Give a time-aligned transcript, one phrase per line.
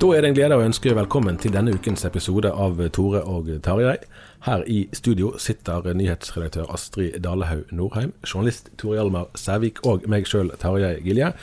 [0.00, 3.50] Da er det en glede å ønske velkommen til denne ukens episode av Tore og
[3.60, 3.98] Tarjei.
[4.46, 10.54] Her i studio sitter nyhetsredaktør Astrid Dalehaug Norheim, journalist Tore Hjalmar Sævik og meg sjøl,
[10.56, 11.34] Tarjei Gilje.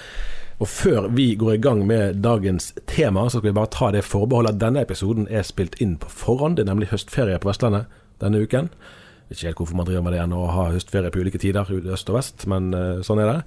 [0.57, 4.01] Og før vi går i gang med dagens tema, så skal vi bare ta det
[4.09, 6.57] forbeholdet at denne episoden er spilt inn på forhånd.
[6.57, 7.85] Det er nemlig høstferie på Vestlandet
[8.25, 8.72] denne uken.
[9.29, 12.09] Ikke helt hvorfor man driver med det enn å ha høstferie på ulike tider, øst
[12.09, 13.41] og vest, men eh, sånn er det.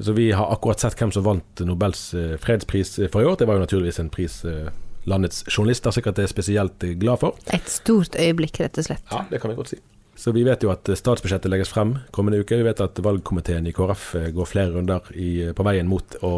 [0.00, 3.36] Så vi har akkurat sett hvem som vant Nobels eh, fredspris for i år.
[3.38, 4.70] Det var jo naturligvis en pris eh,
[5.10, 7.36] landets journalister sikkert er spesielt eh, glad for.
[7.52, 9.04] Et stort øyeblikk, rett og slett.
[9.12, 9.80] Ja, det kan vi godt si.
[10.20, 12.56] Så vi vet jo at statsbudsjettet legges frem kommende uke.
[12.56, 16.32] Vi vet at valgkomiteen i KrF går flere runder i, på veien mot å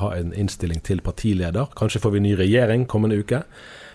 [0.00, 1.70] ha en innstilling til partileder.
[1.78, 3.44] Kanskje får vi ny regjering kommende uke.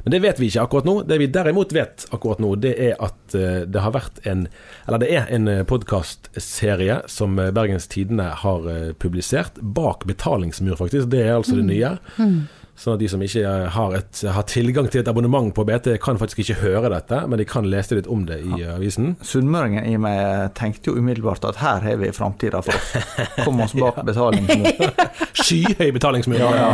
[0.04, 0.96] Men det vet vi ikke akkurat nå.
[1.08, 4.48] Det vi derimot vet akkurat nå, det er at det har vært en
[4.84, 8.68] Eller det er en podkastserie som Bergens Tidende har
[9.00, 9.62] publisert.
[9.62, 11.08] Bak betalingsmur, faktisk.
[11.14, 11.96] Det er altså det nye.
[12.18, 12.44] Mm.
[12.74, 16.18] Sånn at de som ikke har, et, har, tilgang til et abonnement på BT, kan
[16.18, 19.12] faktisk ikke høre dette, men de kan lese litt om det i avisen.
[19.22, 23.38] Sunnmøringen i meg tenkte jo umiddelbart at her har vi framtida for oss.
[23.46, 24.90] Kom oss bak betalingsmur.
[25.44, 26.42] Skyhøy betalingsmur.
[26.42, 26.72] Ja, ja.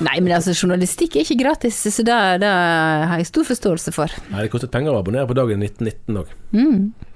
[0.00, 4.20] Nei, men altså, journalistikk er ikke gratis, så det, det har jeg stor forståelse for.
[4.32, 6.32] Nei, det kostet penger å abonnere på dagen 1919 òg.
[6.56, 7.12] Mm.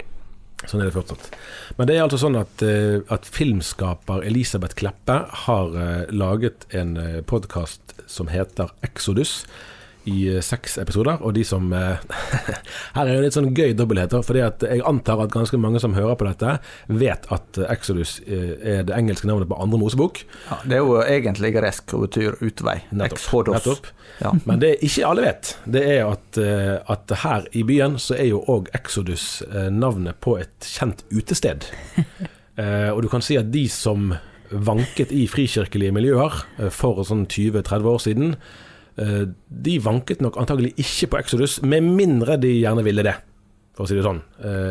[0.69, 1.31] Sånn er det fortsatt.
[1.79, 2.61] Men det er altså sånn at,
[3.09, 5.15] at filmskaper Elisabeth Kleppe
[5.47, 5.73] har
[6.13, 6.93] laget en
[7.25, 9.41] podkast som heter Exodus
[10.09, 11.21] i seks episoder.
[11.21, 11.69] Og de som
[12.95, 15.95] Her er det litt sånn gøy dobbelthet, fordi at jeg antar at ganske mange som
[15.97, 16.57] hører på dette,
[16.89, 20.23] vet at Exodus er det engelske navnet på andre Mosebok.
[20.49, 22.79] Ja, det er jo egentlig gresk og betyr utvei.
[22.89, 23.53] Nettopp.
[23.53, 23.91] nettopp.
[24.19, 24.33] Ja.
[24.49, 26.39] Men det ikke alle vet, det er at,
[26.91, 31.69] at her i byen så er jo òg Exodus navnet på et kjent utested.
[32.93, 34.13] og du kan si at de som
[34.49, 36.41] vanket i frikirkelige miljøer
[36.73, 38.33] for sånn 20-30 år siden,
[38.99, 43.15] de vanket nok antagelig ikke på Exodus, med mindre de gjerne ville det,
[43.77, 44.21] for å si det sånn.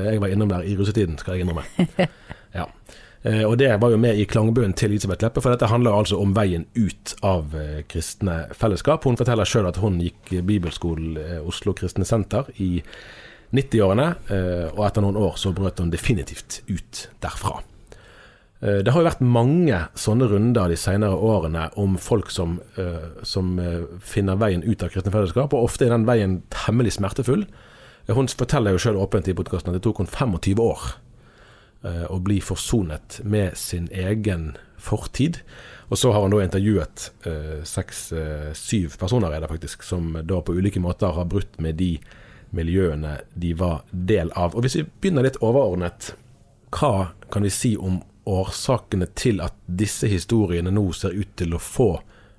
[0.09, 1.67] Jeg var innom der i russetiden, skal jeg innrømme.
[2.57, 2.65] Ja.
[3.45, 6.31] Og det var jo med i klangbunnen til Elisabeth Leppe, for dette handler altså om
[6.33, 7.53] veien ut av
[7.93, 9.05] kristne fellesskap.
[9.05, 12.79] Hun forteller sjøl at hun gikk bibelskolen Oslo Kristne Senter i
[13.53, 14.09] 90-årene,
[14.73, 17.59] og etter noen år så brøt hun definitivt ut derfra.
[18.61, 22.57] Det har jo vært mange sånne runder de senere årene om folk som,
[23.23, 23.53] som
[24.03, 27.45] finner veien ut av kristne fellesskap, og ofte er den veien temmelig smertefull.
[28.11, 30.89] Hun forteller jo sjøl åpent i podkasten at det tok hun 25 år
[32.11, 35.39] å bli forsonet med sin egen fortid.
[35.89, 37.13] Og så har hun da intervjuet
[37.69, 41.95] seks-syv personer er det faktisk, som da på ulike måter har brutt med de
[42.51, 44.57] miljøene de var del av.
[44.57, 46.15] Og hvis vi begynner litt overordnet,
[46.75, 51.63] hva kan vi si om årsakene til at disse historiene nå ser ut til å
[51.63, 51.93] få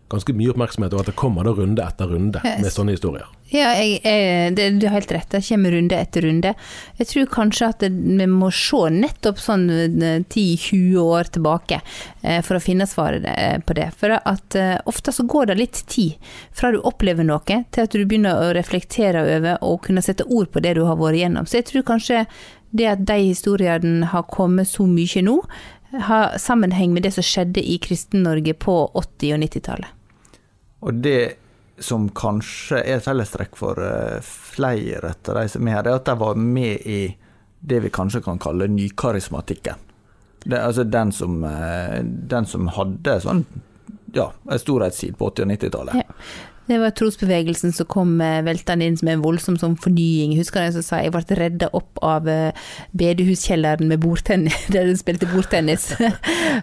[0.09, 3.27] ganske mye oppmerksomhet, og at det kommer da runde etter runde med sånne historier.
[3.49, 5.29] Ja, jeg, jeg, det, du har helt rett.
[5.31, 6.51] Det kommer runde etter runde.
[6.99, 11.79] Jeg tror kanskje at vi må se nettopp sånn eh, 10-20 år tilbake
[12.21, 13.87] eh, for å finne svaret eh, på det.
[13.97, 17.89] For at eh, ofte så går det litt tid fra du opplever noe til at
[17.89, 21.49] du begynner å reflektere over og kunne sette ord på det du har vært igjennom.
[21.49, 22.25] Så jeg tror kanskje
[22.69, 25.39] det at de historiene har kommet så mye nå,
[25.91, 29.95] har sammenheng med det som skjedde i Kristen-Norge på 80- og 90-tallet.
[30.79, 31.21] Og det
[31.83, 36.07] som kanskje er et fellestrekk for eh, flere av de som er her, er at
[36.07, 37.01] de var med i
[37.59, 39.87] det vi kanskje kan kalle nykarismatikken.
[40.43, 43.43] Det, altså den som, eh, den som hadde sånn
[44.13, 45.99] ja, en storhetstid på 80- og 90-tallet.
[45.99, 46.47] Ja.
[46.69, 50.35] Det var trosbevegelsen som kom eh, veltende inn med en voldsom sånn fornying.
[50.37, 54.97] Husker jeg som sa jeg ble redda opp av eh, bedehuskjelleren med bordtennis, der de
[54.99, 55.91] spilte bordtennis.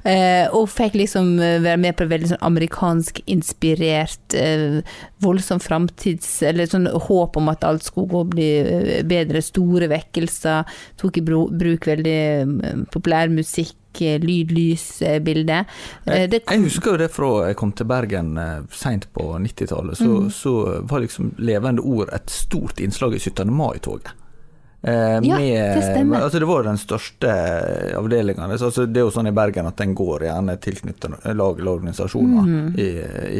[0.07, 4.83] Eh, og fikk liksom være med på veldig sånn amerikansk inspirert, eh,
[5.25, 6.29] voldsom framtids...
[6.47, 8.51] Eller sånn håp om at alt skulle gå bli
[9.09, 9.43] bedre.
[9.43, 10.69] Store vekkelser.
[11.01, 12.21] Tok i bruk veldig
[12.93, 13.75] populær musikk.
[14.03, 15.63] Eh, Lyd, lys, eh, bilde.
[16.05, 19.99] Jeg, det Jeg husker jo det fra jeg kom til Bergen eh, seint på 90-tallet.
[19.99, 20.31] Så, mm.
[20.35, 20.55] så
[20.89, 23.53] var liksom levende ord et stort innslag i 17.
[23.53, 24.15] mai-toget.
[24.87, 26.21] Eh, Ja, det stemmer.
[26.21, 27.33] Altså det var den største
[27.99, 28.51] avdelingen.
[28.51, 32.47] Altså det er jo sånn i Bergen at den går gjerne tilknyttet lag eller organisasjoner
[32.47, 32.69] mm.
[32.79, 32.91] i,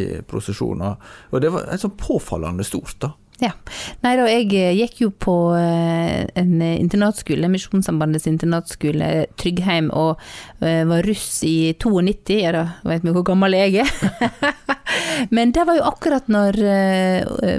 [0.01, 0.97] i prosesjoner.
[1.31, 3.13] Og det var sånn påfallende stort, da.
[3.43, 3.53] Ja.
[4.01, 10.23] Nei da, jeg eh, gikk jo på eh, en internatskole, Misjonssambandets internatskole, Tryggheim, og
[10.65, 12.41] eh, var russ i 92.
[12.41, 13.93] Ja da, vet vi hvor gammel jeg er.
[15.37, 16.57] Men det var jo akkurat når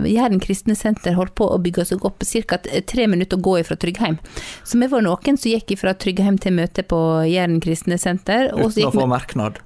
[0.08, 2.60] Jæren kristne senter holdt på å bygge seg opp, ca.
[2.62, 4.18] tre minutter å gå ifra Tryggheim.
[4.66, 8.52] Så vi var noen som gikk ifra Tryggheim til møte på Jæren kristne senter.
[8.54, 9.62] Uten å få merknad.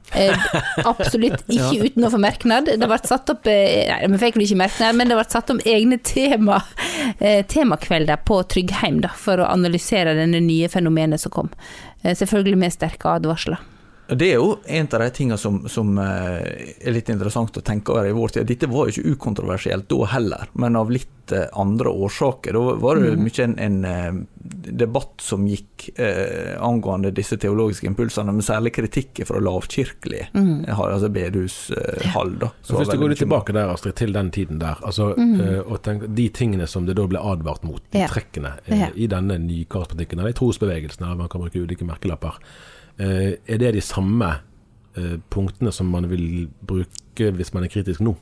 [0.83, 2.71] Absolutt ikke uten å få merknad.
[2.79, 5.59] Det ble satt opp Nei, vi fikk vel ikke merknad, men det ble satt om
[5.67, 6.61] egne tema,
[7.19, 11.51] eh, temakvelder på Tryggheim da, for å analysere denne nye fenomenet som kom.
[12.01, 13.61] Eh, selvfølgelig med sterke advarsler.
[14.11, 17.93] Det er jo en av de tingene som, som eh, er litt interessant å tenke
[17.93, 18.49] over i vår tid.
[18.49, 22.53] Dette var jo ikke ukontroversielt da heller, men av litt eh, andre årsaker.
[22.53, 23.23] Da var det Mm.
[23.23, 24.11] mye en, en eh,
[24.71, 30.65] debatt som gikk eh, angående disse teologiske impulsene, men særlig kritikk fra lavkirkelig Mm.
[30.67, 32.35] eh, altså bedehushall.
[32.61, 35.81] Så hvis du går litt tilbake der, Astrid, til den tiden der, altså, eh, og
[35.83, 38.01] tenk, de tingene som det da ble advart mot, de Mm.
[38.01, 38.07] Ja.
[38.07, 38.87] trekkene eh, Ja.
[38.95, 42.37] i denne nykarspolitikken, eller i trosbevegelsene, man kan bruke ulike merkelapper,
[42.99, 44.39] eh, er det de samme
[44.97, 48.15] eh, punktene som man vil bruke hvis man er kritisk nå?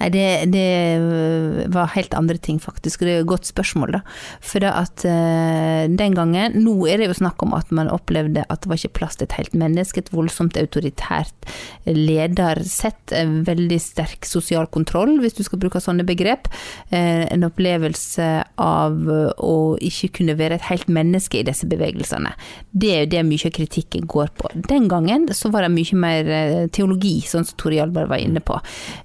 [0.00, 0.66] Nei, det, det
[0.98, 3.00] øh, var helt andre ting, faktisk.
[3.04, 4.00] Det er et godt spørsmål, da.
[4.42, 8.44] For det at øh, den gangen Nå er det jo snakk om at man opplevde
[8.48, 10.02] at det var ikke plass til et helt menneske.
[10.02, 11.48] Et voldsomt autoritært
[11.86, 13.14] ledersett.
[13.16, 16.50] En veldig sterk sosial kontroll, hvis du skal bruke sånne begrep.
[16.90, 18.28] En opplevelse
[18.60, 22.34] av øh, å ikke kunne være et helt menneske i disse bevegelsene.
[22.72, 24.50] Det er jo det mye av kritikken går på.
[24.68, 26.32] Den gangen så var det mye mer
[26.74, 28.58] teologi, sånn som Tore Hjalmar var inne på.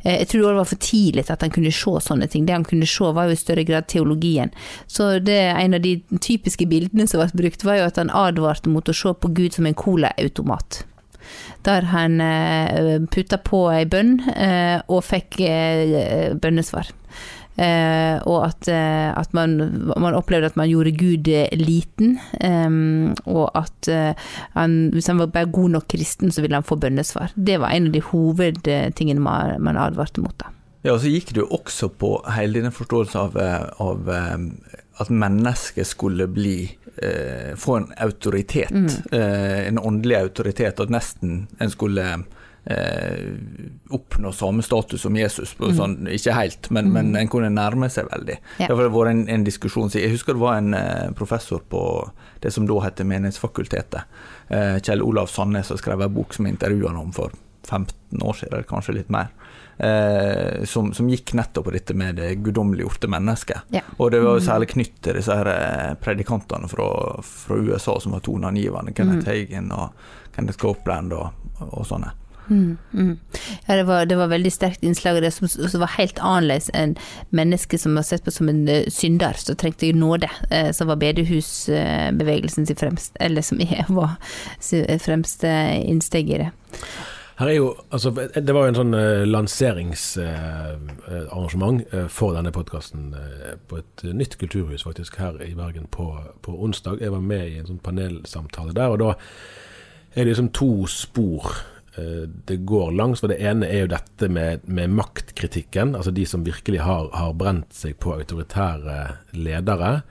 [0.03, 2.45] Eh, Jeg tror det var for tidlig til at han kunne se sånne ting.
[2.47, 4.53] Det han kunne se var jo i større grad teologien.
[4.87, 8.71] Så det en av de typiske bildene som ble brukt, var jo at han advarte
[8.71, 10.83] mot å se på Gud som en colaautomat.
[11.67, 16.93] Der han eh, putta på ei bønn eh, og fikk eh, bønnesvar.
[17.57, 19.55] Og at, at man,
[19.97, 21.25] man opplevde at man gjorde Gud
[21.57, 22.19] liten,
[23.25, 23.89] og at
[24.53, 27.33] han, hvis han var bare god nok kristen, så ville han få bønnesvar.
[27.33, 29.17] Det var en av de hovedtingene
[29.57, 30.37] man advarte mot.
[30.37, 30.53] da.
[30.87, 34.35] Ja, og så gikk det jo også på hele denne forståelsen av, eh, av eh,
[35.03, 36.61] at mennesket skulle bli
[37.03, 38.71] eh, Få en autoritet.
[39.11, 40.79] Eh, en åndelig autoritet.
[40.79, 42.05] At nesten en skulle
[42.63, 43.25] eh,
[43.89, 45.53] oppnå samme status som Jesus.
[45.59, 48.37] På, sånn, ikke helt, men, men en kunne nærme seg veldig.
[48.61, 48.69] Ja.
[48.69, 49.91] Det har vært en, en diskusjon.
[49.93, 51.81] Jeg husker det var en eh, professor på
[52.43, 54.23] det som da heter Menighetsfakultetet.
[54.55, 57.35] Eh, Kjell Olav Sandnes har skrevet en bok som jeg intervjua han om for
[57.67, 59.33] 15 år siden, eller kanskje litt mer.
[59.77, 63.57] Eh, som, som gikk nettopp på dette med det guddommeliggjorte mennesket.
[63.69, 63.83] Ja.
[63.97, 66.87] Og det var jo særlig knyttet til disse her eh, predikantene fra,
[67.21, 68.95] fra USA som var toneangivende.
[68.97, 69.93] Kenneth Hagen og
[70.35, 71.29] Kenneth Copeland og,
[71.67, 72.09] og sånne.
[72.47, 73.19] Mm, mm.
[73.67, 76.69] Ja, det var, det var veldig sterkt innslag av det som, som var helt annerledes
[76.73, 76.95] enn
[77.35, 80.29] mennesker som var sett på som en eh, synder, som trengte nåde.
[80.49, 84.17] eh, som var bedehusbevegelsen sin fremste, eller som var
[85.03, 85.53] fremste
[85.83, 86.49] innsteg i det.
[87.37, 93.13] Her er jo, altså, det var jo en sånn uh, lanseringsarrangement eh, for denne podkasten
[93.69, 96.97] på et nytt kulturhus faktisk her i Bergen på, på onsdag.
[97.03, 99.13] Jeg var med i en sånn panelsamtale der, og da
[100.17, 101.45] er det liksom to spor
[101.97, 103.21] eh, det går langs.
[103.21, 105.93] For det ene er jo dette med, med maktkritikken.
[105.97, 108.97] Altså de som virkelig har, har brent seg på autoritære
[109.37, 110.01] ledere.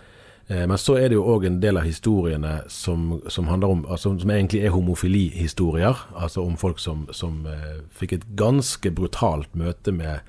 [0.49, 4.15] Eh, men så er det jo òg en del av historiene som, som om altså,
[4.19, 6.07] Som egentlig er homofilihistorier.
[6.15, 10.21] Altså om folk som, som uh, fikk et ganske brutalt møte med,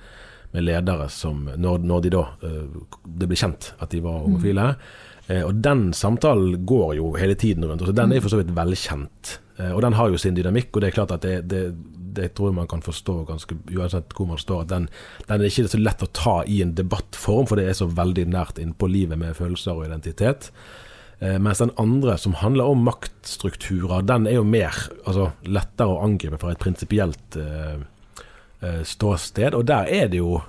[0.53, 2.63] med ledere som Når, når de da uh,
[3.05, 4.71] det ble kjent at de var homofile.
[4.73, 5.27] Mm.
[5.27, 7.83] Uh, og den samtalen går jo hele tiden rundt.
[7.83, 9.39] Altså, den er for så vidt velkjent.
[9.57, 11.61] og den har jo sin dynamikk, og det er klart at det, det
[12.15, 14.65] det tror jeg man kan forstå ganske uansett hvor man står.
[14.65, 14.89] at den,
[15.27, 18.27] den, er ikke så lett å ta i en debattform, for det er så veldig
[18.33, 20.51] nært innpå livet med følelser og identitet.
[21.19, 26.03] Eh, mens den andre, som handler om maktstrukturer, den er jo mer altså, lettere å
[26.05, 27.77] angripe fra et prinsipielt eh
[28.57, 29.53] ståsted.
[29.53, 30.39] Og der er det jo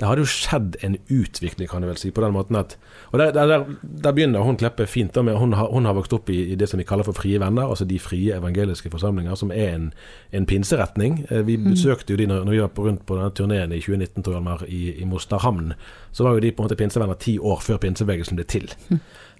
[0.00, 2.76] det hadde jo skjedd en utvikling, kan jeg vel si, på den måten at
[3.12, 5.14] Og Der, der, der begynner hun Kleppe fint.
[5.14, 7.12] Da, med, hun, har, hun har vokst opp i, i, det som vi kaller for
[7.12, 9.92] Frie venner, altså de frie evangeliske forsamlinger, som er en,
[10.32, 11.26] en pinseretning.
[11.30, 11.70] Eh, vi mm.
[11.74, 14.38] besøkte jo de når, når vi var på, rundt på denne turneen i 2019, tror
[14.38, 15.74] jeg, i, i Mosterhamn.
[16.12, 18.70] Så var jo de på en måte pinsevenner ti år før pinsebevegelsen ble til.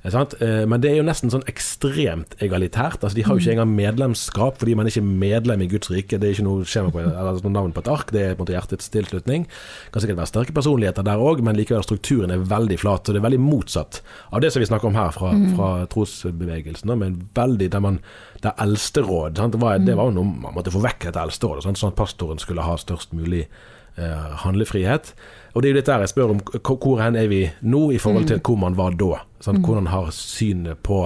[0.01, 0.17] Mm.
[0.17, 3.03] Eh, men det er jo nesten sånn ekstremt egalitært.
[3.03, 3.57] Altså, de har jo ikke mm.
[3.59, 6.19] engang medlemskap fordi man er ikke medlem i Guds rike.
[6.19, 8.41] Det er ikke noe skjema på, eller noe navn på et ark, det er på
[8.41, 9.47] en måte hjertets tilslutning.
[9.47, 13.05] Det kan sikkert være sterke personligheter der òg, men likevel strukturen er veldig flat.
[13.05, 15.49] Så det er veldig motsatt av det som vi snakker om her fra, mm.
[15.59, 16.95] fra trosbevegelsen.
[17.01, 18.01] Men veldig der man
[18.41, 21.93] der eldsteråd det var, det var jo noe man måtte få vekk dette eldsterådet, sånn
[21.93, 23.59] at pastoren skulle ha størst mulig eh,
[24.45, 25.15] handlefrihet.
[25.55, 28.29] Og det er jo dette jeg spør om, hvor hen er vi nå i forhold
[28.31, 28.45] til mm.
[28.47, 29.23] hvor man var da?
[29.43, 29.67] Sånn, mm.
[29.67, 31.03] hvordan har synet på,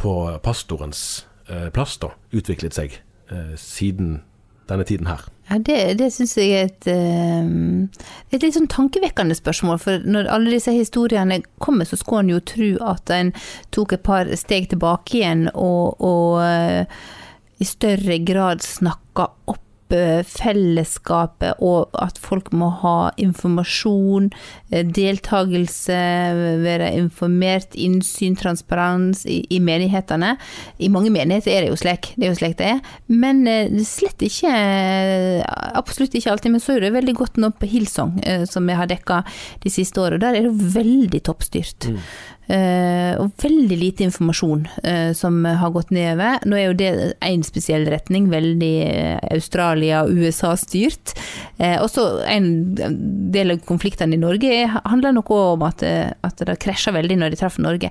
[0.00, 2.98] på pastorens eh, plass da utviklet seg
[3.30, 4.20] eh, siden
[4.66, 5.28] denne tiden her?
[5.46, 6.88] Ja, Det, det syns jeg er et,
[8.34, 9.78] et litt sånn tankevekkende spørsmål.
[9.78, 13.30] For når alle disse historiene kommer, så skulle en jo tro at en
[13.70, 19.62] tok et par steg tilbake igjen og, og i større grad snakka opp
[19.92, 24.30] fellesskapet, og at folk må ha informasjon,
[24.70, 25.98] eh, deltakelse,
[26.64, 30.36] være informert, innsyn, transparens i, i, menighetene.
[30.78, 32.80] I mange menigheter er det jo slik, det er jo slik det er.
[33.08, 34.54] Men eh, slett ikke
[35.76, 36.52] Absolutt ikke alltid.
[36.52, 39.22] Men så er det veldig godt nå på Hillsong, eh, som vi har dekka
[39.62, 40.22] de siste årene.
[40.22, 41.88] Der er det veldig toppstyrt.
[41.90, 42.00] Mm.
[42.46, 46.38] Uh, og veldig lite informasjon uh, som har gått nedover.
[46.46, 46.90] Nå er jo det
[47.26, 51.16] én spesiell retning, veldig uh, Australia- og USA-styrt.
[51.56, 52.76] også en
[53.32, 57.38] del av konfliktene i Norge handler noe om at, at det krasja veldig når de
[57.40, 57.88] traff Norge.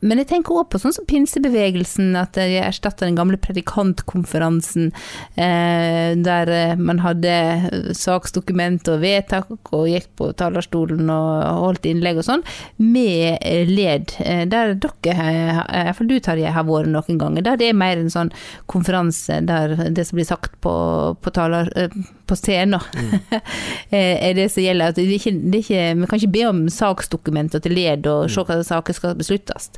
[0.00, 4.92] Men jeg tenker òg på sånn som pinsebevegelsen, at de erstatta den gamle predikantkonferansen,
[5.34, 7.34] der man hadde
[7.98, 12.46] saksdokument og vedtak og gikk på talerstolen og holdt innlegg og sånn,
[12.78, 17.68] med led sted eh, der dere, iallfall du Tarjei, har vært noen ganger, der det
[17.70, 18.30] er mer en sånn
[18.66, 21.90] konferanse der det som blir sagt på, på, taler, eh,
[22.26, 23.34] på scenen, mm.
[23.90, 24.92] er det som gjelder.
[24.92, 28.44] At det ikke, det ikke, vi kan ikke be om saksdokumenter til led og se
[28.44, 29.70] hva saker skal besluttes.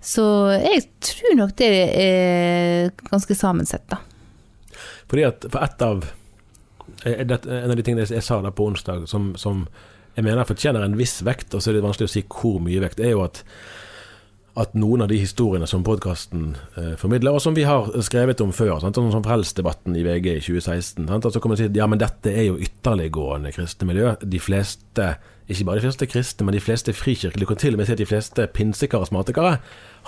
[0.00, 0.24] Så
[0.56, 1.68] jeg tror nok det
[2.00, 4.00] er ganske sammensett, da.
[5.10, 6.04] Fordi at for ett av
[7.04, 9.66] eh, en av de tingene jeg sa da på onsdag, som, som
[10.20, 12.82] jeg mener fortjener en viss vekt, og så er det vanskelig å si hvor mye
[12.84, 13.44] vekt, er jo at
[14.58, 18.50] at noen av de historiene som podkasten eh, formidler, og som vi har skrevet om
[18.54, 18.98] før, sant?
[18.98, 21.28] sånn som Frelsdebatten i VG i 2016, sant?
[21.30, 24.16] så kan man si at ja, men dette er jo ytterliggående kristne miljø.
[24.20, 25.06] De fleste,
[25.46, 28.02] ikke bare de fleste kristne, men de fleste frikirkelige, kan til og med si at
[28.02, 29.56] de fleste pinsekarismatikere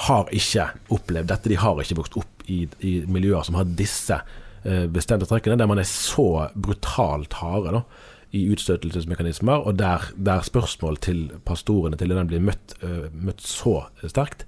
[0.09, 1.53] har ikke opplevd dette.
[1.53, 5.71] De har ikke vokst opp i, i miljøer som har disse eh, bestemte trekkene, der
[5.71, 7.79] man er så brutalt harde.
[7.79, 13.45] da i utstøtelsesmekanismer, og der, der, spørsmål til pastorene til den blir møtt, uh, møtt,
[13.45, 14.47] så sterkt.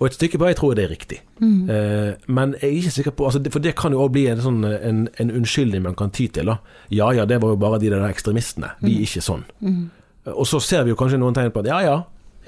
[0.00, 1.20] Og et stykke på jeg tror det er riktig.
[1.38, 1.68] Mm.
[1.68, 4.40] Uh, men jeg er ikke sikker på altså, For det kan jo òg bli en,
[4.40, 6.48] sånn, en, en, unnskyldning man kan ty til.
[6.48, 6.56] Da.
[6.90, 8.74] Ja ja, det var jo bare de der ekstremistene.
[8.80, 9.08] Vi er mm.
[9.08, 9.44] ikke sånn.
[9.60, 9.82] Mm.
[10.34, 11.98] Og så ser vi jo kanskje noen tegn på at ja ja,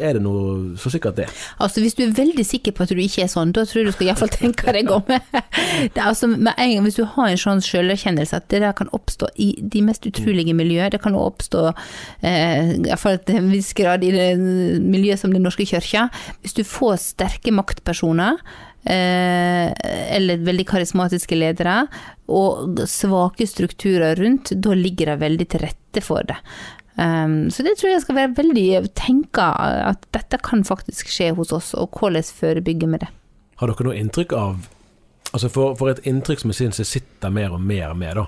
[0.02, 1.28] er det noe så sikkert det.
[1.62, 3.90] Altså Hvis du er veldig sikker på at du ikke er sånn, da tror jeg
[3.90, 5.04] du skal iallfall tenke deg om.
[5.94, 9.52] det altså gang Hvis du har en sånn selverkjennelse at det der kan oppstå i
[9.62, 14.28] de mest utrolige miljøer, det kan oppstå eh, iallfall til en viss grad i det
[14.38, 16.08] miljøet som Den norske kirka,
[16.42, 18.40] hvis du får sterke maktpersoner
[18.84, 19.72] Eh,
[20.16, 21.84] eller veldig karismatiske ledere,
[22.32, 26.40] og svake strukturer rundt, da ligger det veldig til rette for det.
[26.96, 29.48] Um, så det tror jeg skal være veldig tenka,
[29.88, 33.10] at dette kan faktisk skje hos oss, og hvordan forebygge med det.
[33.62, 34.70] Har dere noe inntrykk av
[35.32, 38.26] Altså for, for et inntrykk som jeg syns jeg sitter mer og mer med, da.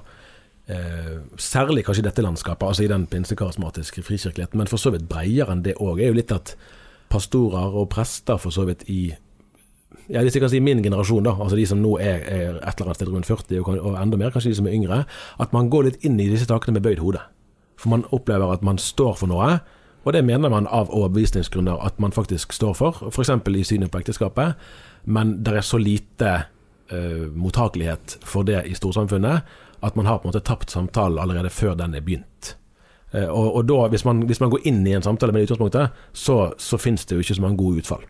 [0.72, 5.04] Eh, særlig kanskje i dette landskapet, altså i den pinsekarismatiske frikirkeligheten, men for så vidt
[5.10, 6.54] bredere enn det òg, er jo litt at
[7.12, 9.02] pastorer og prester for så vidt i
[10.08, 12.80] ja, hvis jeg kan si min generasjon, da, altså de som nå er, er et
[12.80, 15.04] eller annet sted rundt 40 og, og enda mer, kanskje de som er yngre,
[15.40, 17.20] at man går litt inn i disse takene med bøyd hode.
[17.84, 19.58] For man opplever at man står for noe,
[20.04, 23.28] og det mener man av overbevisningsgrunner at man faktisk står for, f.eks.
[23.28, 24.56] i synet på ekteskapet,
[25.04, 26.30] men det er så lite
[26.92, 29.44] uh, mottakelighet for det i storsamfunnet
[29.84, 32.54] at man har på en måte tapt samtalen allerede før den er begynt.
[33.12, 35.50] Uh, og, og da, hvis man, hvis man går inn i en samtale med det
[35.50, 38.08] utgangspunktet, så, så finnes det jo ikke så mange gode utfall.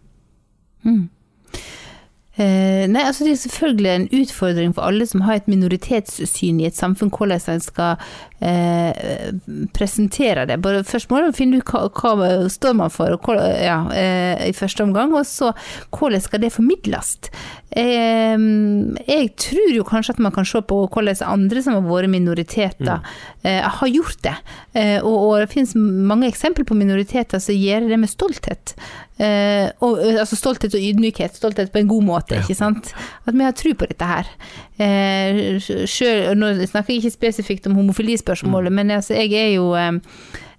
[2.35, 6.67] Eh, nei, altså Det er selvfølgelig en utfordring for alle som har et minoritetssyn i
[6.67, 8.01] et samfunn, hvordan en skal
[8.43, 9.31] eh,
[9.77, 10.59] presentere det.
[10.63, 14.57] Bare Først må man finne ut hva, hva står man for og ja, eh, i
[14.57, 15.53] første omgang, og så
[15.95, 17.15] hvordan skal det formidles.
[17.71, 18.35] Eh,
[19.07, 23.15] jeg tror jo kanskje at man kan se på hvordan andre som har vært minoriteter,
[23.47, 24.35] eh, har gjort det.
[24.75, 28.75] Eh, og, og det finnes mange eksempler på minoriteter som gjør det med stolthet.
[29.19, 31.37] Eh, og, eh, altså stolthet og ydmykhet.
[31.39, 32.93] Stolthet på en god måte, ikke sant.
[33.27, 34.31] At vi har tro på dette her.
[34.75, 40.01] Uh, selv, nå snakker jeg ikke spesifikt om homofilispørsmålet, men altså, jeg er jo eh,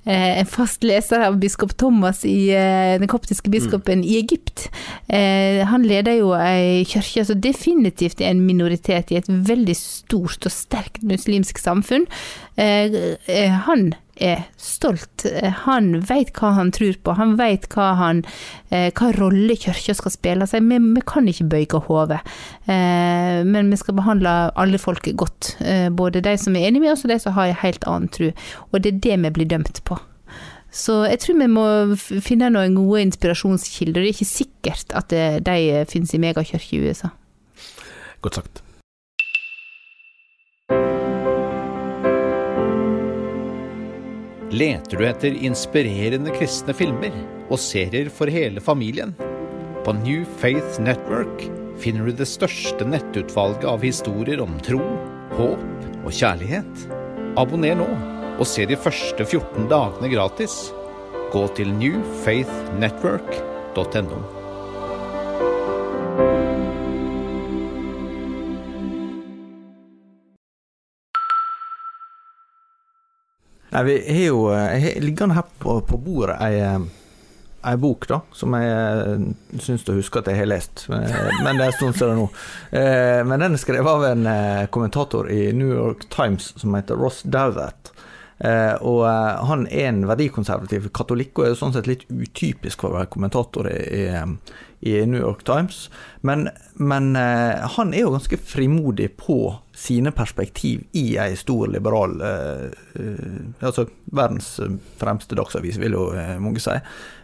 [0.05, 4.69] eh, en fast leser av biskop Thomas, i, eh, den koptiske biskopen i Egypt.
[5.09, 10.45] Eh, han leder jo ei kirke som definitivt er en minoritet i et veldig stort
[10.45, 12.07] og sterkt muslimsk samfunn.
[12.57, 15.25] Eh, eh, han er stolt.
[15.25, 18.23] Eh, Han vet hva han tror på, han vet hva, han,
[18.69, 20.47] eh, hva rolle kirka skal spille.
[20.47, 20.63] seg.
[20.63, 22.21] vi, vi kan ikke bøye hodet,
[22.67, 25.57] eh, men vi skal behandle alle folk godt.
[25.91, 28.31] Både de som er enige med oss, og de som har en helt annen tro.
[28.71, 29.99] Og det er det vi blir dømt på.
[30.71, 34.01] Så jeg tror vi må finne noen gode inspirasjonskilder.
[34.01, 35.09] Det er ikke sikkert at
[35.45, 37.13] de finnes i megakirker i USA.
[38.21, 38.64] Godt sagt.
[44.55, 47.11] Leter du etter inspirerende kristne filmer
[47.49, 49.11] og serier for hele familien?
[49.83, 51.43] På New Faith Network
[51.81, 54.79] finner du det største nettutvalget av historier om tro,
[55.35, 55.59] håp
[56.05, 56.87] og kjærlighet.
[57.35, 57.89] Abonner nå
[58.37, 60.71] og se de første 14 dagene gratis.
[61.35, 64.44] Gå til newfaithnetwork.no.
[73.75, 76.85] Nei, vi har jo Jeg har liggende her på, på bordet ei, eh,
[77.65, 79.25] ei bok, da, som jeg eh,
[79.65, 80.85] syns å huske at jeg har lest.
[80.91, 82.27] Men, det er en stund siden nå.
[82.71, 86.95] Eh, Men den er skrevet av en eh, kommentator i New York Times som heter
[87.01, 87.91] Ross Douthat.
[88.37, 92.91] Eh, og eh, han er en verdikonservativ katolikk, og er sånn sett litt utypisk for
[92.91, 94.09] å være kommentator i,
[94.83, 95.85] i, New York Times.
[96.27, 99.39] Men, men eh, han er jo ganske frimodig på
[99.75, 102.69] sine perspektiv i ei stor liberal eh,
[103.59, 103.83] Altså
[104.15, 104.53] verdens
[104.99, 106.75] fremste dagsavis, vil jo eh, mange si.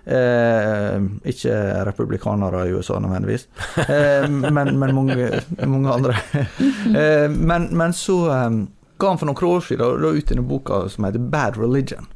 [0.02, 3.46] Ikke republikanere i USA nødvendigvis,
[4.50, 5.28] men, men mange,
[5.62, 6.16] mange andre.
[7.52, 8.18] men, men så
[9.02, 12.10] ga han for noen år siden da, ut i boka som heter Bad Religion.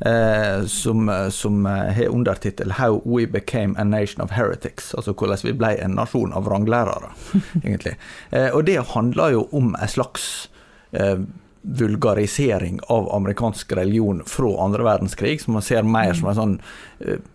[0.00, 4.94] Eh, som, eh, som eh, har undertittel 'How We Became a Nation of Heretics'.
[4.94, 7.10] Altså hvordan vi ble en nasjon av vranglærere,
[7.64, 7.96] egentlig.
[8.30, 10.48] Eh, og det handler jo om en slags
[10.92, 11.18] eh,
[11.62, 16.60] vulgarisering av amerikansk religion fra andre verdenskrig, som man ser mer som en sånn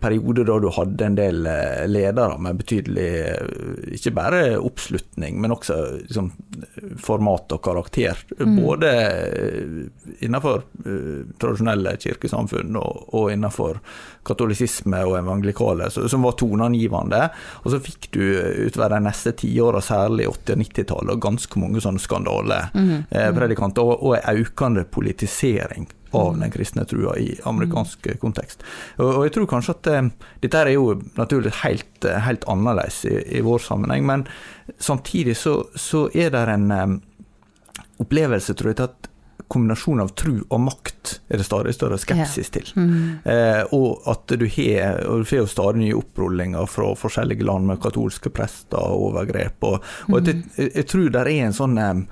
[0.00, 5.54] periode da du hadde en del eh, ledere med betydelig eh, ikke bare oppslutning, men
[5.54, 6.30] også liksom,
[7.00, 8.20] format og karakter.
[8.44, 9.78] Både eh,
[10.26, 13.80] innenfor uh, tradisjonelle kirkesamfunn og, og innenfor
[14.24, 17.24] katolisisme og evangelikale, så, som var toneangivende.
[17.64, 21.84] Og så fikk du eh, utover de neste tiåra, særlig 80- og 90-tallet, ganske mange
[21.84, 28.18] sånne skandalepredikanter, og, og en økende politisering av den kristne trua i amerikansk mm.
[28.22, 28.64] kontekst.
[28.98, 30.10] Og, og jeg tror kanskje at eh,
[30.44, 34.28] dette er jo naturlig helt, eh, helt annerledes i, i vår sammenheng, men
[34.78, 36.94] samtidig så, så er det en eh,
[38.04, 39.10] opplevelse, tror jeg, til at
[39.48, 42.70] kombinasjonen av tru og makt er det stadig større skepsis til.
[43.28, 47.68] Eh, og at du har og du får jo stadig nye opprullinger fra forskjellige land
[47.68, 49.68] med katolske prester og overgrep.
[49.68, 50.30] Og, og mm.
[50.56, 52.02] jeg, jeg tror det er en sånn eh,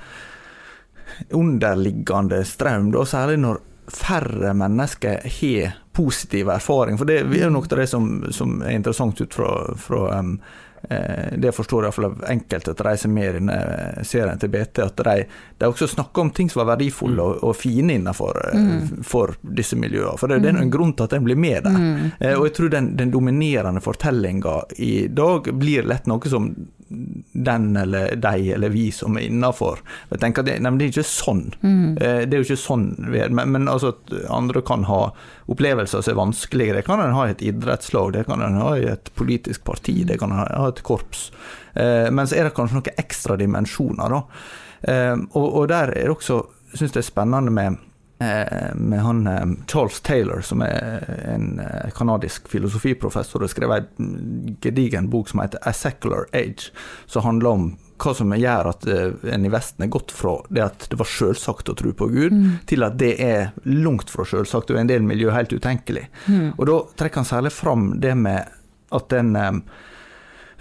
[1.39, 6.99] underliggende strøm, da, særlig når færre mennesker har positiv erfaring.
[6.99, 10.37] For det er jo noe av det som, som er interessant ut fra, fra um,
[10.89, 15.05] eh, det forstår iallfall av enkelte at de som er i serien til BT, at
[15.05, 15.17] de,
[15.59, 19.03] de også snakker om ting som var verdifulle og, og fine innenfor mm.
[19.05, 20.17] for disse miljøene.
[20.21, 21.77] For det, det er en grunn til at en blir med der.
[21.77, 22.07] Mm.
[22.39, 26.55] og jeg tror den, den dominerende fortellinga i dag blir lett noe som
[27.33, 29.81] den eller de eller vi som er innafor.
[30.11, 31.45] Det, nei, men det er ikke sånn.
[31.63, 31.95] Mm.
[31.99, 33.33] Det er jo ikke sånn er.
[33.35, 35.03] Men, men altså at andre kan ha
[35.53, 36.81] opplevelser som er vanskeligere.
[36.81, 40.03] Det kan en ha i et idrettslag, det kan en ha i et politisk parti,
[40.09, 41.29] det kan en ha i et korps.
[41.75, 44.23] Eh, men så er det kanskje noen ekstra dimensjoner, da.
[44.83, 46.43] Eh, og, og der er det også,
[46.75, 47.89] syns jeg, spennende med eh,
[48.75, 51.05] med han eh, Charles Taylor, som er
[51.35, 56.71] en eh, kanadisk filosofiprofessor, og skrev en gedigen bok som heter A Secular Age,
[57.07, 57.67] som handler om
[58.03, 61.11] hva som gjør at eh, en i Vesten er gått fra det at det var
[61.11, 62.35] selvsagt å tro på Gud,
[62.71, 66.09] til at det er langt fra selvsagt og i en del miljø helt utenkelig.
[66.57, 68.59] Og da trekker han særlig fram det med
[68.93, 69.53] at en eh,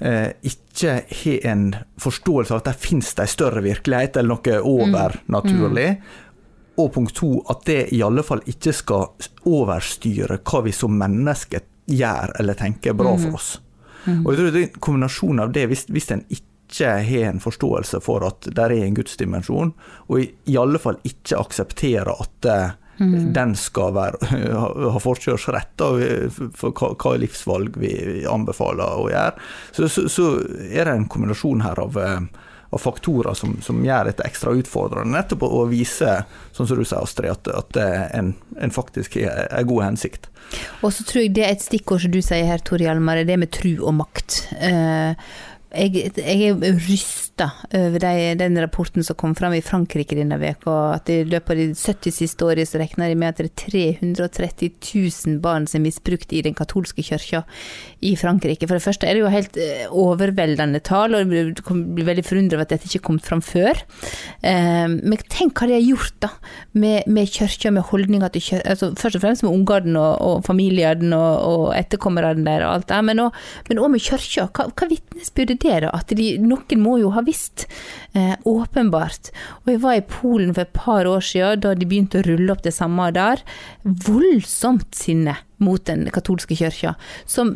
[0.02, 1.66] eh, ikke har en
[2.02, 5.90] forståelse av at det finnes en større virkelighet eller noe overnaturlig.
[6.80, 9.10] Og punkt to, at det i alle fall ikke skal
[9.50, 13.50] overstyre hva vi som mennesker gjør eller tenker er bra for oss.
[14.08, 17.42] Og jeg tror det er en kombinasjon av det, hvis, hvis en ikke har en
[17.44, 19.74] forståelse for at det er en gudsdimensjon,
[20.08, 22.78] og i, i alle fall ikke aksepterer at eh,
[23.36, 24.32] den skal være,
[24.62, 25.84] ha, ha forkjørsrett
[26.58, 27.94] for hva, hva livsvalg vi
[28.30, 30.30] anbefaler å gjøre, så, så, så
[30.70, 35.12] er det en kombinasjon her av eh, av faktorer som, som gjør dette ekstra utfordrende.
[35.18, 36.22] Nettopp å, vise,
[36.56, 37.80] sånn som du sier, Astrid, at, at
[38.16, 40.30] en, en faktisk har en god hensikt.
[40.82, 43.28] Og så tror jeg det er et stikkord som du sier her, Tor Hjalmar, er
[43.28, 44.40] det med tru og makt.
[44.58, 45.32] Eh,
[45.72, 50.74] jeg, jeg er rysta over de, den rapporten som kom fram i Frankrike denne veka,
[50.98, 53.56] at i løpet av de 70 siste årene så regner de med at det er
[54.28, 57.44] 330 000 barn som er misbrukt i den katolske kirka
[58.04, 58.68] i Frankrike.
[58.68, 61.64] For det første er det jo helt eh, overveldende tall, og du
[61.96, 63.80] blir veldig forundret over at dette ikke kom fram før.
[64.44, 66.34] Eh, men tenk hva de har gjort da,
[66.76, 70.46] med, med kirka, med holdninger til kirka, altså først og fremst med ungene og, og
[70.48, 74.50] familiene og, og etterkommerne der og alt det, men òg med kirka.
[74.52, 75.92] Hva, hva vitnesbyrder det da?
[75.96, 77.68] At de, noen må jo ha visst,
[78.14, 79.32] eh, åpenbart.
[79.64, 82.52] Og jeg var i Polen for et par år siden, da de begynte å rulle
[82.54, 83.44] opp det samme der.
[83.84, 86.96] Voldsomt sinne mot den katolske kirka,
[87.30, 87.56] som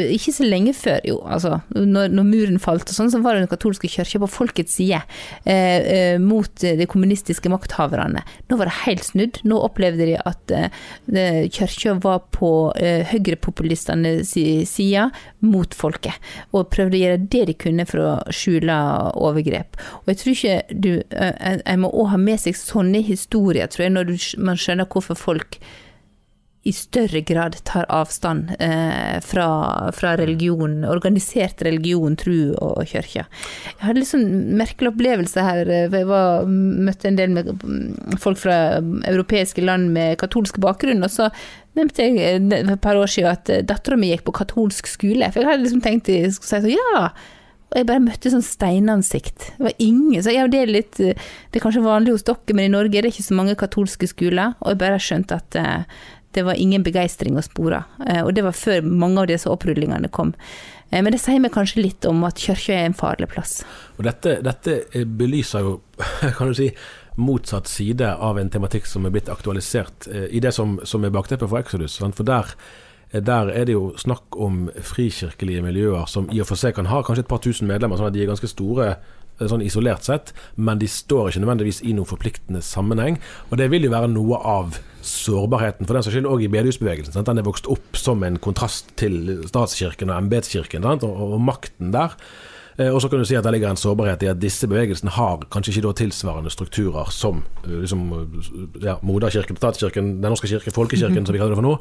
[0.00, 3.42] ikke så lenge før, jo, altså, når, når muren falt og sånn, så var det
[3.44, 5.00] den katolske kirka på folkets side
[5.44, 8.22] eh, eh, mot eh, de kommunistiske makthaverne.
[8.48, 9.40] Nå var det helt snudd.
[9.44, 15.08] Nå opplevde de at eh, kirka var på eh, høyrepopulistene si- side
[15.44, 16.16] mot folket,
[16.54, 18.76] og prøvde å gjøre det de kunne for å skjule
[19.18, 19.78] overgrep.
[20.04, 23.66] Og jeg tror ikke du eh, En en må òg ha med seg sånne historier,
[23.72, 25.58] tror jeg, når du, man skjønner hvorfor folk
[26.62, 29.46] i større grad tar avstand eh, fra,
[29.96, 33.24] fra religion, organisert religion, tro og kirke.
[33.26, 34.28] Jeg hadde litt sånn
[34.60, 35.66] merkelig opplevelse her.
[35.66, 38.60] eh, Jeg var, møtte en del med mm, folk fra
[39.10, 41.28] europeiske land med katolsk bakgrunn, og så
[41.74, 45.32] nevnte jeg eh, for et par år siden at dattera mi gikk på katolsk skole.
[45.34, 47.04] For jeg hadde liksom tenkt jeg skulle si sånn, ja.
[47.72, 49.50] Og jeg bare møtte sånn steinansikt.
[49.56, 51.16] Det var ingen så ja, det er litt eh,
[51.50, 54.06] Det er kanskje vanlig hos dere, men i Norge er det ikke så mange katolske
[54.10, 54.54] skoler.
[54.62, 56.02] Og jeg bare skjønte at eh,
[56.34, 57.82] det var ingen begeistring å spore.
[58.06, 60.34] Eh, og det var før mange av disse opprullingene kom.
[60.90, 63.60] Eh, men det sier meg kanskje litt om at kirka er en farlig plass.
[63.98, 65.78] Og dette, dette eh, belyser jo,
[66.38, 66.70] kan du si,
[67.20, 71.44] motsatt side av en tematikk som er blitt aktualisert i det som, som er bakteppet
[71.44, 71.98] for Exodus.
[72.00, 72.54] For der,
[73.12, 77.02] der er det jo snakk om frikirkelige miljøer som i og for seg kan ha
[77.04, 78.94] kanskje et par tusen medlemmer, sånn at de er ganske store
[79.40, 83.18] sånn isolert sett, men de står ikke nødvendigvis i noen forpliktende sammenheng.
[83.50, 87.14] Og det vil jo være noe av sårbarheten for den saks skyld òg i bedehusbevegelsen.
[87.14, 87.26] sant?
[87.26, 92.14] Den er vokst opp som en kontrast til statskirken og embetskirken og, og makten der.
[92.78, 95.10] Eh, Og så kan du si at det ligger en sårbarhet i at disse bevegelsene
[95.12, 100.72] har kanskje ikke tilsvarende strukturer som eh, liksom, eh, ja, moderkirken, statskirken, Den norske kirke,
[100.72, 101.74] folkekirken som vi kaller det for nå,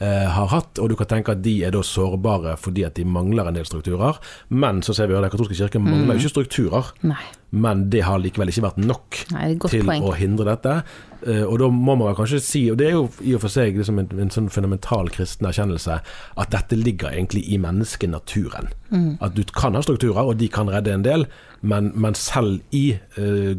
[0.00, 0.78] eh, har hatt.
[0.78, 3.64] Og du kan tenke at de er da sårbare fordi at de mangler en del
[3.64, 4.18] strukturer.
[4.50, 6.92] Men så ser vi at den katolske kirken mangler jo ikke strukturer.
[7.02, 7.22] Nei.
[7.54, 10.02] Men det har likevel ikke vært nok Nei, til poeng.
[10.02, 10.82] å hindre dette.
[11.26, 13.76] Eh, Og da må man kanskje si, og det er jo i og for seg
[13.78, 16.00] liksom en, en sånn fundamental kristen erkjennelse,
[16.36, 18.68] at dette ligger egentlig i menneskenaturen.
[18.90, 19.16] Mm.
[19.24, 21.26] At du kan ha strukturer, og de kan redde en del,
[21.62, 23.54] men, men selv i uh,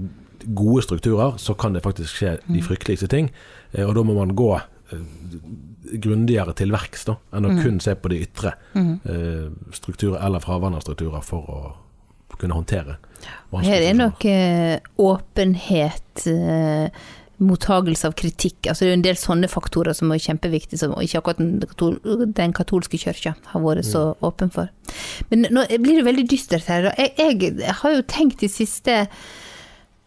[0.45, 2.53] gode strukturer så kan det faktisk skje Mm.
[2.55, 3.31] de frykteligste ting.
[3.73, 4.53] Eh, og da må man gå
[6.01, 7.61] grundigere til verks da, enn å Mm.
[7.63, 12.97] kun se på de ytre eh, strukturer eller fravann av strukturer for å kunne håndtere.
[13.63, 16.89] Her er nok uh, åpenhet, eh,
[17.43, 18.69] mottagelse av kritikk.
[18.69, 21.97] Altså det er en del sånne faktorer som er kjempeviktige, som ikke akkurat den, katol
[22.37, 24.71] den katolske kirka har vært så åpen for.
[25.31, 26.91] Men nå blir det veldig dystert her.
[26.99, 29.01] Jeg, jeg har jo tenkt de siste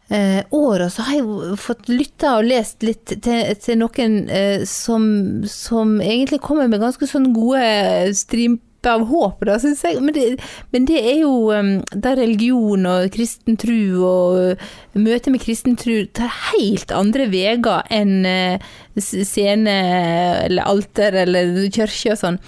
[0.08, 5.04] eh, åra så har jeg fått lytta og lest litt til, til noen eh, som,
[5.48, 7.66] som egentlig kommer med ganske sånn gode
[8.30, 9.98] dryppe av håp, da, syns jeg.
[10.04, 10.24] Men det,
[10.74, 15.78] men det er jo um, der religion og kristen tru og uh, møtet med kristen
[15.78, 17.58] tru tar helt andre veier
[17.94, 19.74] enn uh, scene
[20.46, 22.38] eller alter eller kirke og sånn.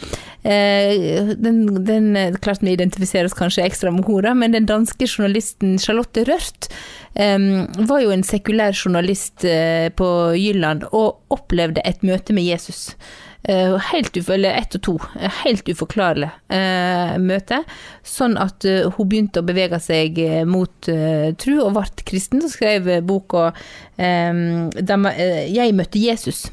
[0.41, 5.79] Uh, den, den, klart vi identifiserer oss kanskje ekstra med henne, men den danske journalisten
[5.83, 6.71] Charlotte Rørt
[7.19, 12.91] um, var jo en sekulær journalist uh, på Jylland og opplevde et møte med Jesus.
[13.49, 14.95] Uh, helt eller ett og to.
[15.41, 17.63] Helt uforklarlig uh, møte.
[18.05, 20.91] Sånn at hun begynte å bevege seg mot
[21.41, 23.53] tru og ble kristen, og skrev boka
[23.97, 26.51] 'Jeg møtte Jesus'.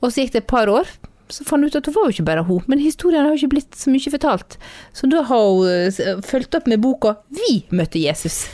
[0.00, 0.86] Og så gikk det et par år,
[1.32, 3.42] så fant hun ut at det var jo ikke bare hun, men historien har jo
[3.42, 4.58] ikke blitt så mye fortalt.
[4.96, 8.46] Så da har hun fulgt opp med boka 'Vi møtte Jesus'.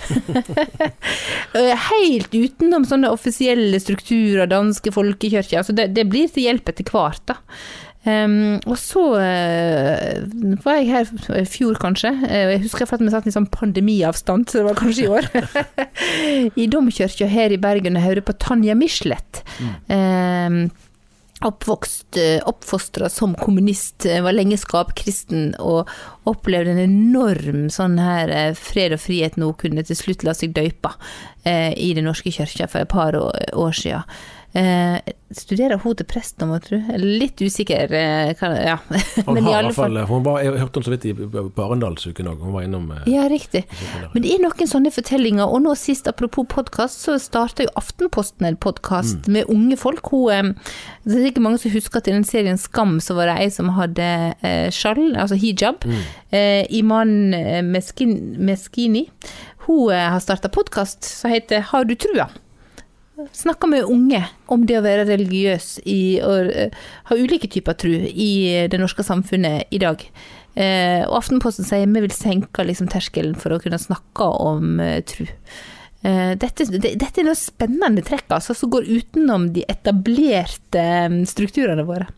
[1.90, 5.60] Helt utenom sånne offisielle strukturer, danske folkekirker.
[5.62, 7.40] Altså det, det, blir til hjelp etter hvert, da.
[8.04, 12.10] Um, og så uh, var jeg her i fjor, kanskje.
[12.20, 15.28] Uh, jeg husker at vi satt i sånn pandemiavstand, så det var kanskje i år.
[16.62, 19.40] I domkirka her i Bergen og hørte på Tanja Michelet.
[19.56, 19.70] Mm.
[19.88, 20.58] Um,
[21.44, 25.90] oppvokst, eh, oppfostra som kommunist, var lenge skapkristen og
[26.28, 30.94] opplevde en enorm sånn her fred og frihet nå kunne til slutt la seg døype
[31.44, 34.16] eh, i Den norske kirka for et par år, år siden.
[34.54, 34.98] Eh,
[35.34, 36.78] studerer hun til prest nå, tro?
[37.02, 38.76] Litt usikker, eh, ja.
[39.26, 42.54] Men i alle fall Hun var, Jeg hørte henne så vidt i Barendalsuken òg, hun
[42.54, 43.64] var innom eh, Ja, riktig.
[44.12, 48.46] Men det er noen sånne fortellinger, og nå sist, apropos podkast, så starta jo Aftenposten
[48.46, 49.32] en podkast mm.
[49.34, 50.12] med unge folk.
[50.14, 53.32] Hun, eh, det er ikke mange som husker at i den serien Skam så var
[53.32, 54.06] det ei som hadde
[54.38, 55.82] eh, skjall, altså hijab.
[55.82, 56.06] Mm.
[56.30, 59.08] Eh, Iman eh, Meskini.
[59.66, 62.28] Hun har starta podkast som heter Har du trua?
[63.32, 64.22] Snakker med unge
[64.52, 68.32] om det å være religiøs i, og uh, ha ulike typer tro i
[68.70, 70.02] det norske samfunnet i dag.
[70.54, 74.98] Uh, og Aftenposten sier vi vil senke liksom, terskelen for å kunne snakke om uh,
[75.06, 75.28] tro.
[76.04, 80.82] Dette, dette, er noe spennende trekk altså, som går utenom de etablerte
[81.30, 82.10] strukturene våre.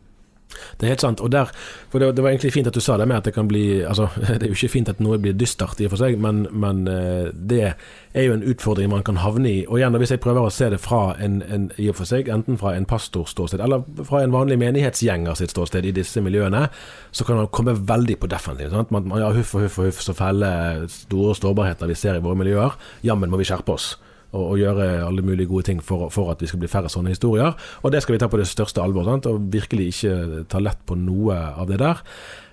[0.79, 1.21] Det er helt sant.
[1.21, 1.51] og der,
[1.91, 3.83] for det, det, var egentlig fint at du sa det med at det kan bli
[3.85, 4.09] altså,
[4.41, 6.87] Det er jo ikke fint at noe blir dystert i og for seg, men, men
[6.91, 9.65] eh, det er jo en utfordring man kan havne i.
[9.67, 12.31] Og igjen, hvis jeg prøver å se det fra en, en i og for seg,
[12.33, 16.67] enten fra en pastors ståsted eller fra en vanlig menighetsgjenger sitt ståsted i disse miljøene,
[17.13, 18.87] så kan man komme veldig på defensiven.
[18.91, 22.25] Man, man, ja, huff og huff og huff, så feller store sårbarheter vi ser i
[22.25, 22.77] våre miljøer.
[23.07, 23.95] Jammen må vi skjerpe oss
[24.33, 27.15] og, og, gjøre alle mulige gode ting for, for, at vi skal bli færre sånne
[27.15, 27.55] historier.
[27.83, 29.29] Og det skal vi ta på det største alvor, sant?
[29.31, 32.03] og virkelig ikke ta lett på noe av det der.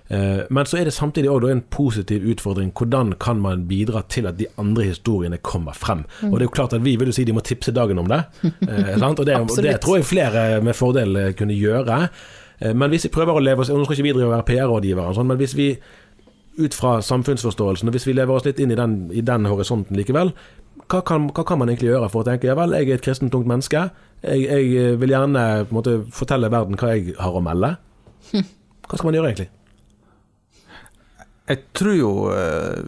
[0.08, 2.72] Eh, men så er det samtidig òg en positiv utfordring.
[2.76, 6.04] Hvordan kan man bidra til at de andre historiene kommer frem?
[6.20, 6.32] Mm.
[6.32, 8.08] Og det er jo klart at Vi vil jo si de må tipse dagen om
[8.08, 8.22] det.
[8.64, 12.08] Eh, og det, det, tror jeg flere med fordel eh, kunne gjøre.
[12.74, 15.14] Men hvis vi prøver å leve oss Nå skal ikke vi drive og være PR-rådgivere,
[15.14, 15.66] sånn, men hvis vi
[16.58, 19.98] ut fra samfunnsforståelsen, og hvis vi lever oss litt inn i den, i den horisonten
[19.98, 20.30] likevel,
[20.90, 23.04] hva kan, hva kan, man egentlig gjøre for å tenke ja vel, jeg er et
[23.04, 23.88] kristent ungt menneske.
[24.24, 25.44] Jeg, jeg eh, vil gjerne
[25.74, 27.74] måte, fortelle verden hva jeg har å melde.
[28.32, 29.50] Hva skal man gjøre egentlig?
[31.48, 32.80] Jeg tror jo eh,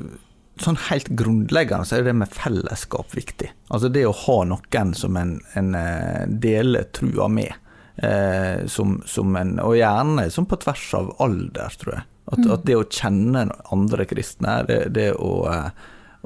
[0.65, 3.51] sånn helt grunnleggende så er det med fellesskap viktig.
[3.69, 7.53] Altså det å ha noen som en, en eh, deler trua med.
[7.97, 12.09] Eh, som, som en, og gjerne som på tvers av alder, tror jeg.
[12.27, 12.51] At, mm.
[12.57, 15.33] at det å kjenne andre kristne, det, det å,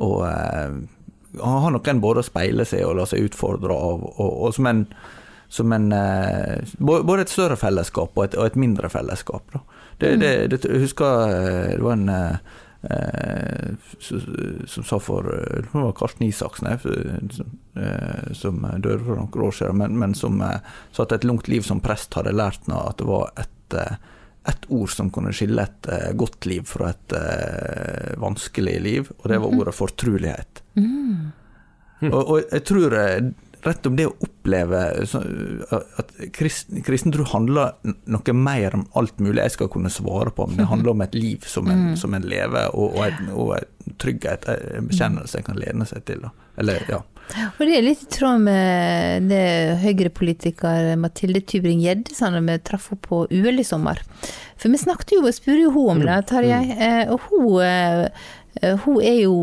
[0.00, 0.10] å
[1.38, 4.84] har noen både å speile seg og la seg utfordre av, og, og som en,
[5.50, 9.54] som en eh, Både et større fellesskap og et, og et mindre fellesskap.
[10.00, 10.20] Det, mm.
[10.22, 12.36] det, det, jeg husker eh, det var en eh,
[14.00, 16.78] som sa for Det var Karsten Isaksen
[17.28, 17.50] som,
[18.32, 21.82] som døde for noen år siden, men, men som sa at et langt liv som
[21.84, 23.76] prest hadde lært ham at det var et,
[24.48, 27.14] et ord som kunne skille et godt liv fra et
[28.20, 29.60] vanskelig liv, og det var mm-hmm.
[29.60, 30.62] ordet fortrulighet.
[30.80, 31.28] Mm.
[32.08, 33.18] Og, og, jeg tror eh,
[33.66, 34.80] rett om det å oppleve
[36.00, 37.76] at kristen, kristen tro handler
[38.10, 41.16] noe mer om alt mulig jeg skal kunne svare på, men det handler om et
[41.16, 41.96] liv som en, mm.
[42.00, 46.04] som en lever, og, og, et, og et trygghet, en bekjennelse en kan lene seg
[46.08, 46.28] til.
[46.60, 47.02] Eller, ja.
[47.30, 49.44] Og det er litt i tråd med det
[49.84, 54.02] Høyre-politiker Mathilde Tybring-Gjedde sa da vi traff henne på UL i sommer.
[54.60, 56.82] For vi snakket jo og spurte jo hun om det, Tarjei, mm.
[56.88, 58.39] eh, og hun eh, Eh,
[58.84, 59.34] hun er jo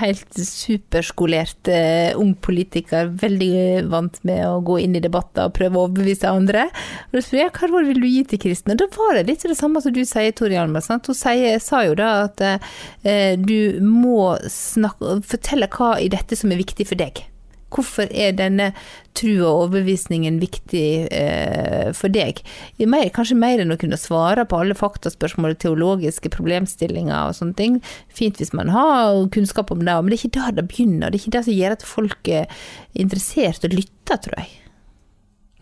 [0.00, 5.80] helt superskolert uh, ung politiker, veldig vant med å gå inn i debatter og prøve
[5.80, 6.66] å overbevise andre.
[7.08, 8.78] Og da spør jeg hva råd vil du gi til kristne?
[8.78, 10.84] Da var det litt det samme som du sier, Tor Hjalmar.
[10.86, 16.52] Hun sier, sa jo da at uh, du må snakke, fortelle hva i dette som
[16.52, 17.24] er viktig for deg.
[17.74, 18.68] Hvorfor er denne
[19.16, 22.38] trua og overbevisningen viktig eh, for deg?
[22.86, 27.58] Mer, kanskje mer enn å kunne svare på alle faktaspørsmål og teologiske problemstillinger og sånne
[27.58, 27.80] ting.
[28.14, 31.10] Fint hvis man har kunnskap om det, men det er ikke der det begynner.
[31.10, 32.62] Det er ikke det som gjør at folk er
[32.94, 34.52] interessert og lytter, tror jeg.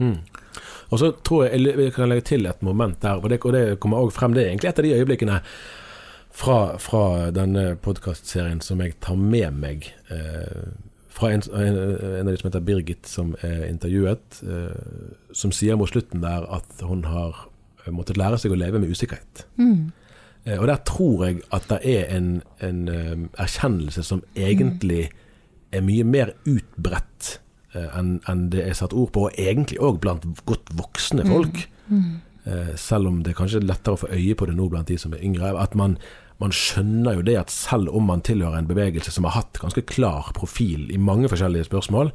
[0.05, 0.19] Mm.
[0.93, 3.65] Og så tror jeg jeg kan legge til et moment der, og det, og det
[3.83, 4.37] kommer også frem.
[4.37, 5.41] Det er egentlig et av de øyeblikkene
[6.35, 9.89] fra, fra denne podkastserien som jeg tar med meg.
[10.13, 10.75] Eh,
[11.15, 15.79] fra en, en, en, av de som heter Birgit, som er intervjuet, eh, som sier
[15.79, 17.47] mot slutten der at hun har
[17.93, 19.45] måttet lære seg å leve med usikkerhet.
[19.61, 19.93] Mm.
[20.45, 25.09] Eh, og der tror jeg at det er en, en um, erkjennelse som egentlig
[25.75, 27.39] er mye mer utbredt
[27.75, 31.65] eh, enn en det er satt ord på, og egentlig òg blant godt voksne folk.
[31.89, 31.97] Mm.
[31.97, 32.13] Mm.
[32.45, 34.99] Eh, selv om det kanskje er lettere å få øye på det nå blant de
[35.01, 35.55] som er yngre.
[35.61, 35.97] At man
[36.45, 39.85] man skjønner jo det at selv om man tilhører en bevegelse som har hatt ganske
[39.89, 42.13] klar profil i mange forskjellige spørsmål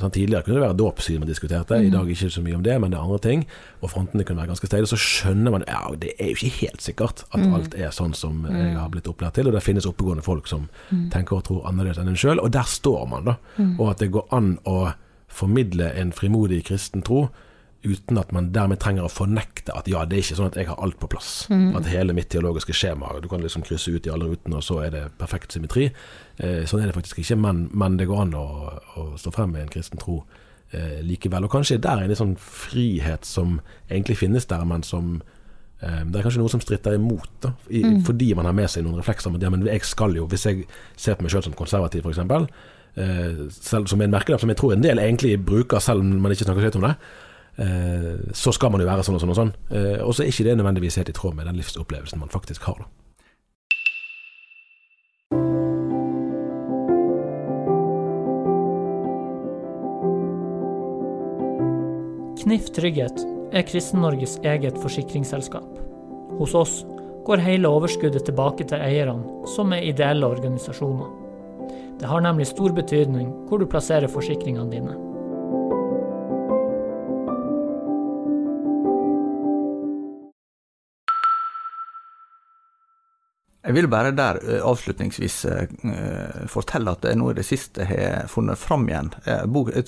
[0.00, 1.94] sånn, Tidligere kunne det være dåpssyn man diskuterte, i mm.
[1.94, 3.44] dag ikke så mye om det, men det er andre ting.
[3.80, 4.90] Og frontene kunne være ganske steile.
[4.90, 7.54] Så skjønner man ja, det er jo ikke helt sikkert at mm.
[7.56, 9.48] alt er sånn som jeg har blitt opplært til.
[9.48, 11.06] Og det finnes oppegående folk som mm.
[11.14, 12.42] tenker og tror annerledes enn en sjøl.
[12.44, 13.38] Og der står man, da.
[13.78, 14.92] Og at det går an å
[15.32, 17.26] formidle en frimodig kristen tro
[17.86, 20.68] uten at man dermed trenger å fornekte at ja, det er ikke sånn at jeg
[20.70, 21.30] har alt på plass.
[21.52, 21.68] Mm.
[21.78, 24.80] At hele mitt teologiske skjema Du kan liksom krysse ut i alle rutene, og så
[24.84, 25.88] er det perfekt symmetri.
[26.36, 28.46] Eh, sånn er det faktisk ikke, men, men det går an å,
[28.98, 30.20] å, stå frem med en kristen tro
[30.72, 31.46] eh, likevel.
[31.46, 35.18] Og kanskje der er en sånn frihet som egentlig finnes der, men som
[35.80, 38.00] eh, det er kanskje noe som stritter imot, da, i, mm.
[38.08, 40.48] fordi man har med seg noen reflekser om at ja, men jeg skal jo, hvis
[40.50, 42.50] jeg ser på meg sjøl som konservativ f.eks.,
[42.96, 46.34] eh, selv som en merkelapp som jeg tror en del egentlig bruker selv om man
[46.34, 46.96] ikke snakker høyt om det,
[48.36, 49.52] så skal man jo være sånn og sånn og sånn.
[49.70, 52.68] Eh, og så er ikke det nødvendigvis helt i tråd med den livsopplevelsen man faktisk
[52.68, 52.84] har.
[52.84, 52.88] da.
[62.46, 63.24] Knif Trygghet
[63.56, 65.80] er Kristen-Norges eget forsikringsselskap.
[66.38, 66.76] Hos oss
[67.26, 71.08] går hele overskuddet tilbake til eierne, som er ideelle organisasjoner.
[71.98, 75.15] Det har nemlig stor betydning hvor du plasserer forsikringene dine.
[83.66, 87.86] Jeg vil bare der eh, avslutningsvis uh, fortelle at det er noe i det siste
[87.88, 89.10] jeg har funnet fram igjen.
[89.50, 89.86] Bok, jeg,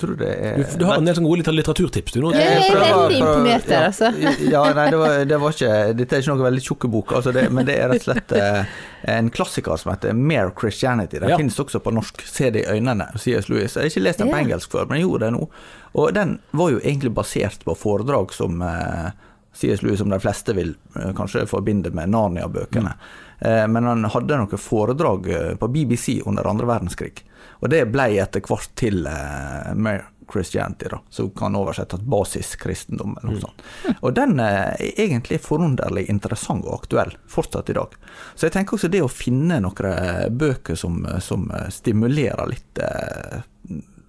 [0.00, 2.34] tror det er Du, du har en del sånne gode litteraturtips, du nå?
[2.36, 4.10] Jeg er veldig imponert der, altså.
[4.54, 7.32] Ja, nei, det var, det var, ikke Dette er ikke noe veldig tjukke bok, altså
[7.34, 8.76] det, men det er rett og slett uh,
[9.14, 11.20] en klassiker som heter Mere Christianity.
[11.22, 11.38] Den ja.
[11.40, 12.24] finnes også på norsk.
[12.28, 13.48] Se det i øynene, C.S.
[13.48, 13.76] Lewis.
[13.76, 15.48] Jeg har ikke lest den på engelsk før, men jeg gjorde det nå.
[15.94, 19.12] Og den var jo egentlig basert på foredrag som uh,
[19.54, 19.82] C.S.
[19.82, 22.94] Lewis, som de fleste vil eh, kanskje forbinde med Narnia-bøkene.
[22.94, 23.72] Mm.
[23.72, 27.24] Men han hadde noen foredrag eh, på BBC under andre verdenskrig.
[27.60, 33.36] Og det ble etter hvert til Mere Christianity, da, som kan oversettes basiskristendom eller noe
[33.36, 33.42] mm.
[33.42, 33.64] sånt.
[34.00, 37.96] Og den er egentlig forunderlig interessant og aktuell fortsatt i dag.
[38.34, 42.84] Så jeg tenker også det å finne noen bøker som, som stimulerer litt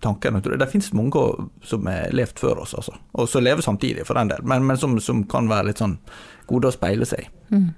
[0.06, 0.41] tankene.
[0.46, 1.24] Det finnes mange
[1.65, 2.96] som har levd før oss, altså.
[3.13, 5.98] og som lever samtidig, for den del, men, men som, som, kan være litt sånn
[6.50, 7.32] gode å speile seg i.
[7.56, 7.72] Mm.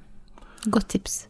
[0.73, 1.21] Godt tips.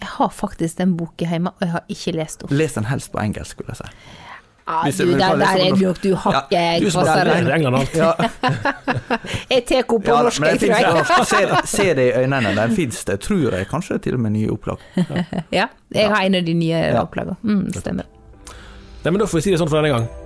[0.00, 2.56] Jeg har faktisk den boka hjemme, og jeg har ikke lest den.
[2.56, 4.24] Les den helst på engelsk, skulle jeg si.
[4.66, 7.94] Ja, du, der, der er nok, du hakket ja, Du England alt.
[7.94, 8.12] Ja.
[9.52, 11.26] jeg tar henne på ja, norsk, jeg tror jeg.
[11.30, 14.50] se, se, det i øynene, den fins det, tror jeg, kanskje til og med nye
[14.50, 14.82] opplag.
[15.54, 17.38] Ja, jeg har en av de nye opplagene.
[17.42, 18.10] Mm, stemmer.
[19.04, 20.25] Nei, men Da får vi si det sånn for denne gang.